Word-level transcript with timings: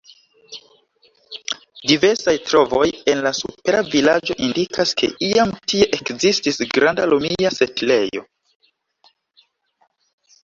Diversaj 1.89 2.33
trovoj 2.45 2.87
en 3.11 3.19
la 3.25 3.31
supera 3.39 3.81
vilaĝo 3.95 4.37
indikas, 4.47 4.93
ke 5.01 5.09
iam 5.29 5.53
tie 5.73 5.87
ekzistis 5.99 6.57
granda 6.77 7.05
romia 7.13 7.51
setlejo. 7.59 8.25